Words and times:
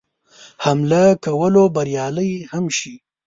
حمله 0.63 1.03
کولو 1.25 1.63
بریالی 1.75 2.31
هم 2.51 2.65
شي. 2.77 2.93